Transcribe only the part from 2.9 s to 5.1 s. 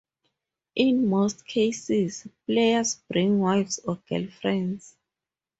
bring wives or girlfriends.